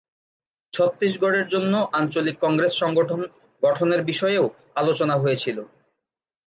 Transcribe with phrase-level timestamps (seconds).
[0.73, 3.19] ছত্তিশগড়ের জন্য আঞ্চলিক কংগ্রেস সংগঠন
[3.63, 4.45] গঠনের বিষয়েও
[4.75, 5.57] আলোচনা হয়েছিল।